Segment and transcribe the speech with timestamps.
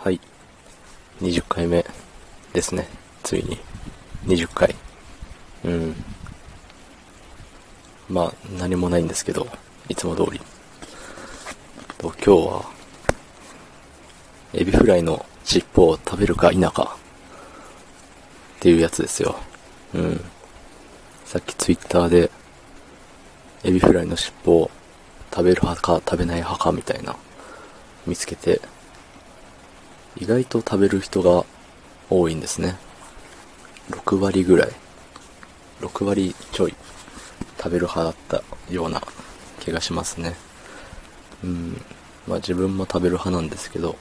[0.00, 0.20] はい。
[1.20, 1.84] 20回目
[2.52, 2.86] ですね。
[3.24, 3.58] ついに。
[4.26, 4.72] 20回。
[5.64, 5.96] うん。
[8.08, 9.48] まあ、何もないんですけど、
[9.88, 10.40] いつも通り。
[11.98, 12.64] と今日は、
[14.54, 16.96] エビフライの尻尾を食べるか否か
[18.58, 19.34] っていうやつですよ。
[19.94, 20.20] うん。
[21.24, 22.30] さっきツイッターで、
[23.64, 24.70] エビフライの尻尾を
[25.32, 27.16] 食べる派か食べない派かみたいな
[28.06, 28.60] 見つけて、
[30.20, 31.44] 意外と食べる人が
[32.10, 32.76] 多いんですね。
[33.90, 34.70] 6割ぐらい。
[35.80, 36.74] 6割ちょい
[37.56, 39.00] 食べる派だったような
[39.60, 40.34] 気がしますね。
[41.44, 41.80] うん。
[42.26, 43.96] まあ自分も食べる派なんですけど、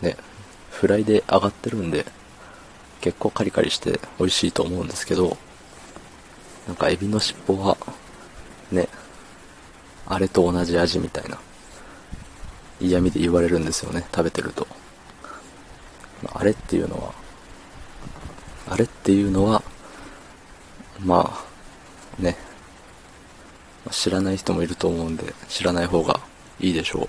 [0.00, 0.16] ね、
[0.70, 2.04] フライで揚がってるんで、
[3.00, 5.36] 結構カリカリして美味しいと思うんですけど、
[6.66, 7.76] なんかエビの尻尾は、
[8.72, 8.88] ね、
[10.06, 11.38] あれと同じ味みたいな、
[12.82, 14.66] 嫌味で言われるんですよね、食べてると。
[16.34, 17.12] あれっていうのは、
[18.68, 19.62] あれっていうのは、
[21.00, 22.36] まあ、ね、
[23.90, 26.20] 知らない人もいると思うんで、知らない方が
[26.60, 27.08] いいでしょ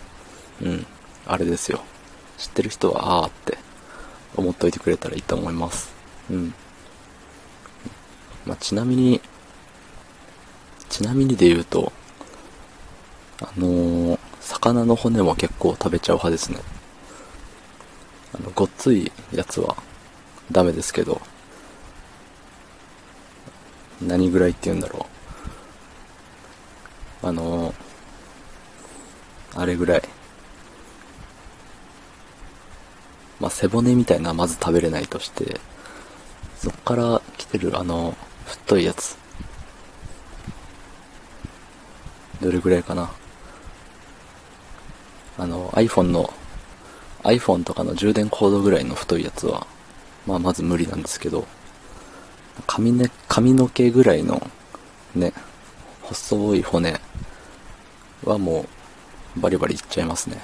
[0.62, 0.66] う。
[0.66, 0.86] うん、
[1.26, 1.84] あれですよ。
[2.38, 3.58] 知ってる人は、あーって
[4.36, 5.94] 思っといてくれたらいいと思います。
[6.30, 6.54] うん。
[8.46, 9.22] まあ、ちなみに、
[10.90, 11.92] ちなみにで言うと、
[13.42, 16.60] あのー、魚の骨も結構食べちゃう派ですね。
[18.36, 19.76] あの、ごっついやつは
[20.52, 21.22] ダメですけど、
[24.02, 25.08] 何ぐらいって言うんだろ
[27.24, 27.28] う。
[27.28, 27.74] あの、
[29.56, 30.02] あれぐらい。
[33.40, 35.60] まあ、背骨みたいなまず食べれないとして、
[36.58, 39.18] そっから来てるあの、太いやつ。
[42.42, 43.12] どれぐらいかな。
[45.38, 46.34] あの、iPhone の、
[47.24, 49.66] iPhone とかの充電コードぐらいの太いやつは、
[50.28, 51.46] まあまず無理なんですけど、
[52.68, 54.50] 髪ね、髪の毛ぐらいの、
[55.16, 55.34] ね、
[56.02, 57.00] 細い骨
[58.24, 58.66] はも
[59.38, 60.42] う、バリバリいっちゃいますね。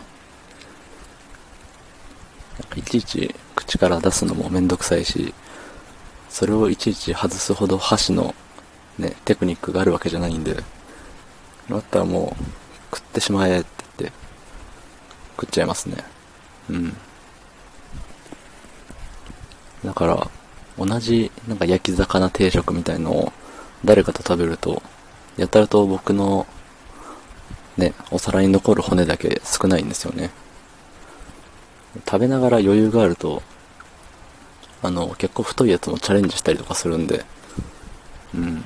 [2.75, 5.33] いちいち口から出すのもめんどくさいし、
[6.29, 8.35] それをいちいち外すほど箸の
[8.99, 10.55] ね、テクニックがあるわけじゃないんで、
[11.69, 13.65] だったらもう、食ってしまえっ、
[15.39, 16.03] 食っちゃいますね。
[16.69, 16.97] うん。
[19.85, 20.29] だから、
[20.77, 23.33] 同じ、なんか焼き魚定食みたいのを
[23.85, 24.83] 誰かと食べると、
[25.37, 26.45] やたらと僕の、
[27.77, 30.31] ね、お皿に残る骨だけ少ないんですよね。
[32.05, 33.41] 食べながら余裕があると、
[34.81, 37.23] あの、結構太いやつもチャレンジしたりとかするんで、
[38.35, 38.63] うん。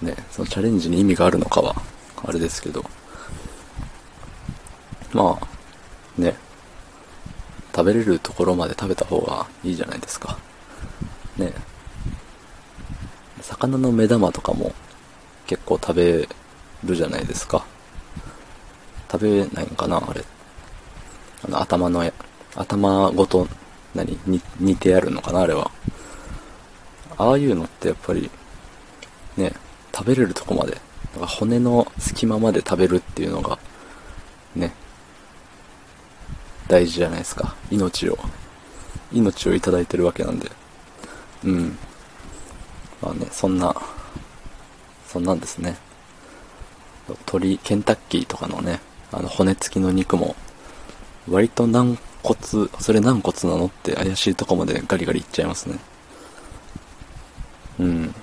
[0.00, 1.74] ね、そのチャレンジに意味があるのかは、
[2.24, 2.84] あれですけど、
[5.14, 6.34] まあ、ね、
[7.74, 10.36] 食べれるところまで食べた方がいいじゃないですか。
[11.36, 11.52] ね。
[13.40, 14.72] 魚の目玉とかも
[15.46, 16.28] 結構食べ
[16.84, 17.64] るじゃないですか。
[19.10, 20.24] 食べないんかなあれ。
[21.44, 22.12] あの、頭の、
[22.56, 23.46] 頭ごと、
[23.94, 25.70] 何に、煮てやるのかなあれは。
[27.16, 28.28] ああいうのってやっぱり、
[29.36, 29.52] ね、
[29.94, 30.80] 食べれるとこまで、
[31.12, 33.58] なんか骨の隙間まで食べるっていうのが、
[34.56, 34.72] ね、
[36.68, 37.54] 大事じゃないですか。
[37.70, 38.18] 命を。
[39.12, 40.50] 命をいただいてるわけなんで。
[41.44, 41.78] うん。
[43.02, 43.74] まあね、そんな、
[45.06, 45.76] そんなんですね。
[47.08, 48.80] 鶏、ケンタッキーとかのね、
[49.12, 50.34] あの骨付きの肉も、
[51.28, 52.38] 割と軟骨、
[52.80, 55.78] それ軟骨なのって怪しいとこまでガリガリいっちゃいますね。
[57.78, 58.14] うん。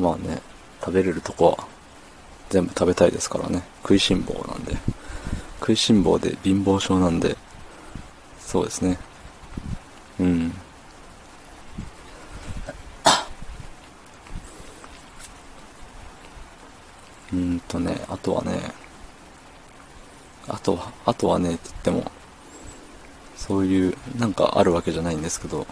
[0.00, 0.42] まあね、
[0.80, 1.66] 食べれるとこは
[2.50, 3.62] 全部食べたいですからね。
[3.82, 4.76] 食いしん坊なんで。
[5.68, 7.36] 食いしん坊で貧乏症なんで、
[8.40, 8.98] そうですね。
[10.18, 10.54] うん。
[17.34, 18.72] うんとね、あとはね、
[20.48, 22.10] あとは、あとはねって言っても、
[23.36, 25.66] そういう、なんかあるわけじゃないんですけど、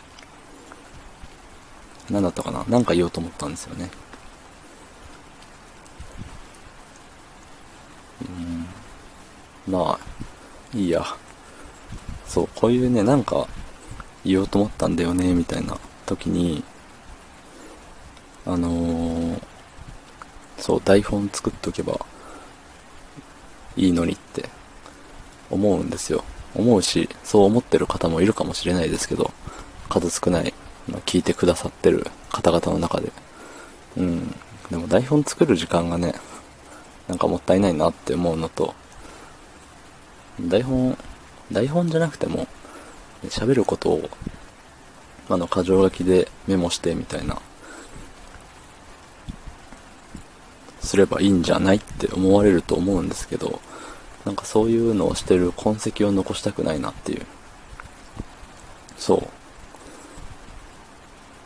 [2.11, 2.67] なんだったかな？
[2.69, 3.91] なんか言おうと思ったんですよね。
[8.21, 8.67] うん。
[9.67, 11.05] まあ、いいや。
[12.27, 13.47] そう、こういうね、なんか
[14.25, 16.65] 言おうと思ったんだよね、みたいな時に、
[18.45, 19.41] あのー、
[20.59, 21.99] そう、台本作っとけば
[23.77, 24.49] いいのにって
[25.51, 26.25] 思うんですよ。
[26.55, 29.31] 思うし、そう思ってる方もいるかもしれないですけど、
[29.89, 30.55] 数少ない、
[31.05, 33.13] 聞いてくださってる方々の中で。
[33.97, 34.35] うん。
[34.71, 36.15] でも台本作る時間がね、
[37.09, 38.75] なんかもったいないなって思うのと、
[40.41, 40.97] 台本、
[41.51, 42.47] 台本じゃなくても、
[43.25, 44.11] 喋ることを、
[45.29, 47.41] あの、箇条書きでメモしてみたいな、
[50.81, 53.61] すればいいんじゃないって思われると思うんですけど、
[54.25, 57.27] なんかそういうのをしてる痕跡を残したくないなっていう。
[58.99, 59.17] そ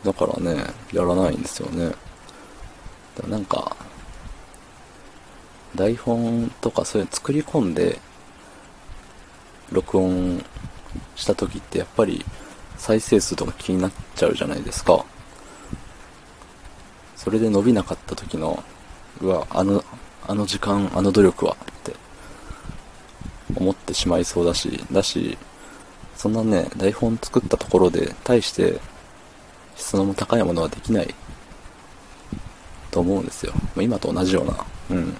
[0.03, 0.05] う。
[0.05, 1.93] だからね、やらないんですよね。
[3.27, 3.75] なんか、
[5.75, 7.99] 台本とかそういうの作り込んで、
[9.71, 10.43] 録音
[11.15, 12.25] した時ってやっぱり
[12.77, 15.05] 再生数とか気になっちゃうじゃないですか。
[17.15, 18.63] それで伸びなかった時の、
[19.21, 19.83] うわ、あの、
[20.27, 21.93] あの時間、あの努力はって
[23.55, 25.37] 思ってしまいそうだし、だし、
[26.15, 28.79] そんなね、台本作ったところで、対して
[29.75, 31.13] 質の高いものはできない
[32.89, 33.53] と思うんですよ。
[33.77, 34.65] 今と同じような。
[34.89, 35.15] うん。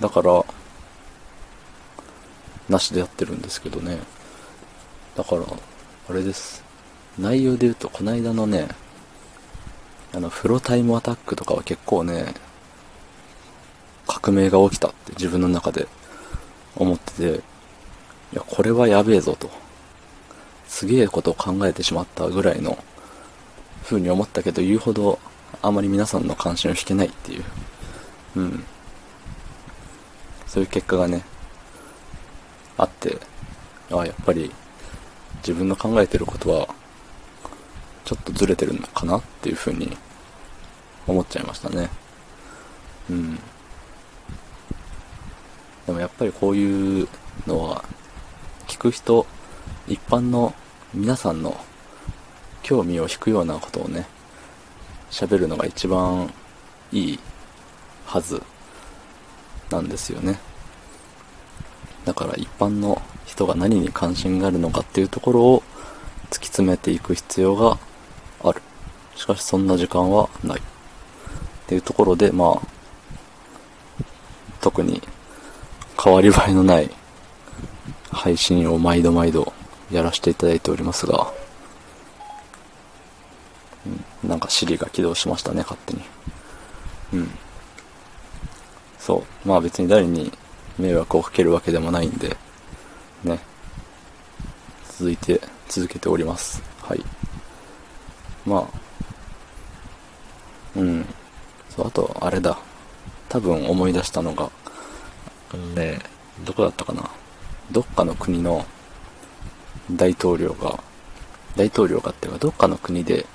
[0.00, 0.44] だから、
[2.68, 3.98] なしでやってるんですけどね。
[5.16, 5.42] だから、
[6.08, 6.64] あれです。
[7.18, 8.68] 内容で言うと、この間のね、
[10.12, 12.34] あの、フロタイムアタックとかは結構ね、
[14.06, 15.88] 革命が起きたって自分の中で
[16.76, 17.40] 思ってて、
[18.32, 19.50] いや、これはやべえぞと。
[20.68, 22.76] すげえことを考えてしまったぐらいの
[23.84, 25.18] 風に思ったけど、言うほど
[25.62, 27.44] あまり皆さんの関心を引けないっていう。
[28.36, 28.64] うん。
[30.46, 31.24] そういう結果がね、
[32.78, 33.18] あって、
[33.90, 34.52] あ、やっぱり
[35.38, 36.68] 自分の考えてることは、
[38.04, 39.96] ちょっとずれてるのかなっていうふうに
[41.06, 41.88] 思っちゃいましたね。
[43.10, 43.36] うん。
[45.86, 47.08] でもやっぱりこういう
[47.46, 47.84] のは、
[48.66, 49.26] 聞く人、
[49.88, 50.54] 一般の
[50.92, 51.56] 皆さんの
[52.62, 54.06] 興味を引くようなことをね、
[55.10, 56.32] 喋るのが一番
[56.90, 57.18] いい
[58.04, 58.42] はず
[59.70, 60.38] なんですよね。
[62.06, 65.62] だから一般の人が何に関心があるのかっていうところを
[66.30, 67.78] 突き詰めていく必要が
[68.42, 68.62] ある。
[69.16, 70.60] しかしそんな時間はない。
[70.60, 70.62] っ
[71.66, 72.68] ていうところで、まあ、
[74.60, 75.02] 特に
[76.02, 76.90] 変わり映えのない
[78.12, 79.52] 配信を毎度毎度
[79.90, 81.32] やらせていただいておりますが、
[84.22, 86.02] うん、なんか Siri が起動しましたね、勝手に。
[87.14, 87.30] うん。
[88.98, 89.48] そう。
[89.48, 90.32] まあ別に誰に
[90.78, 92.36] 迷惑をかけるわけでもないんで、
[93.24, 93.40] ね。
[94.88, 96.62] 続いて、続けております。
[96.82, 97.02] はい。
[98.44, 98.86] まあ、
[100.76, 101.06] うん。
[101.70, 102.58] そう、あと、あれだ。
[103.28, 104.50] 多分思い出したのが、
[105.74, 105.98] ね、
[106.44, 107.10] どこだったかな。
[107.72, 108.64] どっかの国の
[109.90, 110.78] 大統領が、
[111.56, 113.26] 大統領がっていうか、どっかの国で、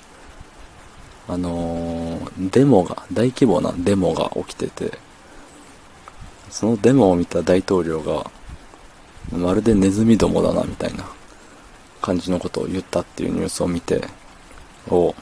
[1.28, 4.98] あのー、デモが、大規模なデモが起きてて、
[6.52, 8.30] そのデモを見た大統領が、
[9.32, 11.08] まるでネズミどもだな、みたいな
[12.02, 14.06] 感じのことを言ったっていうニュースを見て、
[14.90, 15.14] お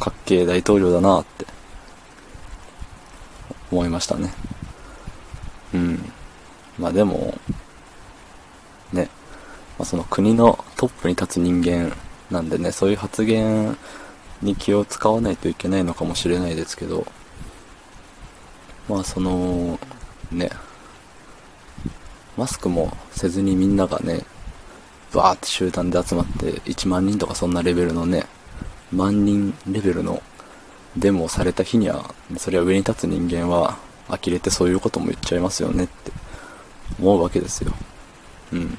[0.00, 1.46] かっけえ大統領だなって
[3.70, 4.34] 思いましたね。
[5.72, 6.12] うん。
[6.76, 7.38] まあでも、
[8.92, 9.08] ね、
[9.78, 11.94] まあ、その国のトップに立つ人間
[12.28, 13.78] なんでね、そういう発言
[14.42, 17.06] に気を使わないといけないのかもしれないですけど、
[18.88, 19.78] まあその、
[20.30, 20.50] ね、
[22.36, 24.24] マスクもせずにみんながね、
[25.12, 28.26] バーって集団で集まって1万人とかそんなレベルのね、
[28.92, 30.22] 万人レベルの
[30.96, 36.12] デモをされた日には、それは上に立つ人間は呆れてそういうことも言っちゃいますよねって
[37.00, 37.72] 思うわけですよ。
[38.52, 38.78] うん。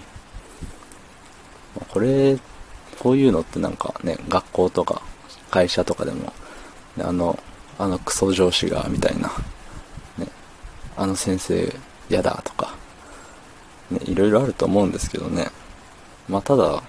[1.90, 2.38] これ、
[3.00, 5.02] こういうのってなんかね、学校とか
[5.52, 6.34] 会社とかでも、
[7.00, 7.38] あの、
[7.78, 9.32] あのクソ上司が、みたいな、
[10.98, 11.74] あの先生
[12.10, 12.76] 嫌だとか、
[13.92, 15.48] ね、いろいろあると思うんですけどね。
[16.28, 16.84] まあただ、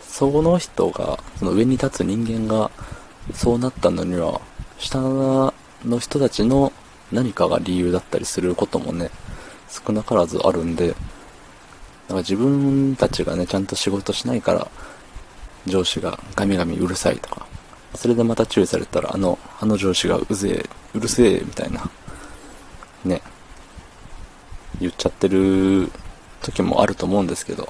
[0.00, 2.70] その人が、その上に立つ人間が
[3.32, 4.40] そうなったのには、
[4.78, 5.52] 下の
[5.98, 6.72] 人たちの
[7.12, 9.10] 何かが理由だったりすることもね、
[9.68, 10.98] 少なからずあるんで、だか
[12.10, 14.68] ら自分たちがね、ちゃんと仕事しないから、
[15.66, 17.46] 上司がガミガミうるさいとか、
[17.94, 21.90] それでまた注意されたら、あの、あの上司がうぜえ、うるせえ、みたいな
[23.04, 23.22] ね、
[24.80, 25.90] 言っちゃってる
[26.42, 27.68] 時もあると思うんですけど、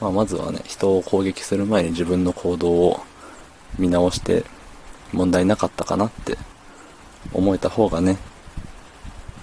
[0.00, 3.00] まあ、まずはね、人を攻撃する前に自分の行動を
[3.78, 4.44] 見直して
[5.12, 6.38] 問題なかったかなって
[7.32, 8.18] 思えた方がね、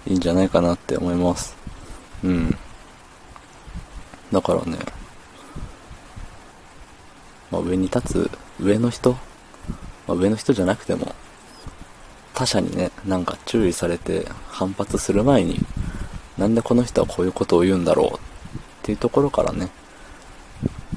[0.08, 1.56] いいんじゃないかなって思います。
[2.24, 2.58] うん。
[4.32, 4.78] だからね、
[7.52, 9.14] まあ、上に立つ、上の人、
[10.08, 11.14] まあ、上の人じゃなくても、
[12.36, 15.58] 他者にね、なんか注意されて反発する前に、
[16.38, 18.20] なんでこの人はこういうことを言うんだろうっ
[18.84, 19.70] ていうところからね、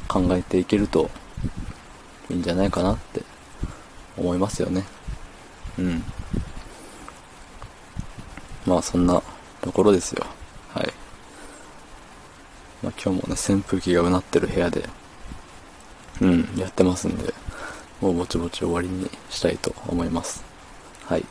[0.09, 1.11] 考えていけると
[2.28, 3.23] いいんじゃないかなって
[4.16, 4.85] 思いますよね。
[5.78, 6.02] うん。
[8.66, 9.23] まあそんな
[9.61, 10.26] ところですよ。
[10.75, 10.92] はい。
[12.83, 14.88] まあ今日もね、扇風機がうなってる部屋で、
[16.21, 17.33] うん、やってますんで、
[18.00, 20.48] もうぼちぼち終わりにしたいと思います。
[21.09, 21.25] はい。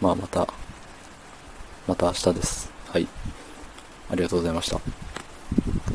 [0.00, 0.48] まあまた、
[1.86, 2.72] また明日です。
[2.88, 3.06] はい。
[4.10, 5.05] ありがとうございました。